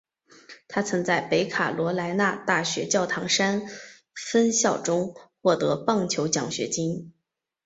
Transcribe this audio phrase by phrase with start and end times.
[0.67, 3.61] 他曾在北卡罗来纳大学教堂山
[4.15, 7.13] 分校中获得棒球奖学金。